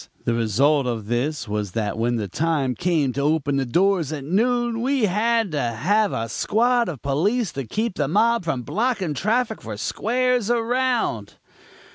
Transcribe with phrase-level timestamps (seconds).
[0.25, 4.23] The result of this was that when the time came to open the doors at
[4.23, 9.13] noon we had to have a squad of police to keep the mob from blocking
[9.13, 11.35] traffic for squares around.